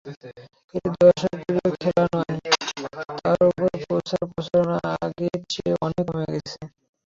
এটি 0.75 0.89
দর্শকপ্রিয় 0.97 1.49
খেলা 1.75 2.05
নয়, 2.13 2.37
তার 3.17 3.39
ওপর 3.43 3.67
প্রচার-প্রচারণা 3.83 4.77
আগের 4.99 5.37
চেয়ে 5.49 5.73
অনেক 5.85 6.03
কমে 6.07 6.27
গেছে। 6.33 6.59